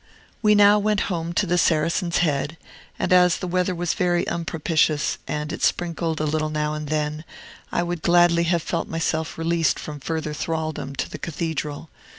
We 0.41 0.55
now 0.55 0.79
went 0.79 1.01
home 1.13 1.31
to 1.33 1.45
the 1.45 1.59
Saracen's 1.59 2.17
Head; 2.25 2.57
and 2.97 3.13
as 3.13 3.37
the 3.37 3.45
weather 3.45 3.75
was 3.75 3.93
very 3.93 4.27
unpropitious, 4.27 5.19
and 5.27 5.53
it 5.53 5.61
sprinkled 5.61 6.19
a 6.19 6.23
little 6.25 6.49
now 6.49 6.73
and 6.73 6.87
then, 6.89 7.23
I 7.71 7.83
would 7.83 8.01
gladly 8.01 8.45
have 8.45 8.63
felt 8.63 8.87
myself 8.87 9.37
released 9.37 9.77
from 9.77 9.99
further 9.99 10.33
thraldom 10.33 10.95
to 10.95 11.07
the 11.07 11.19
Cathedral. 11.19 11.91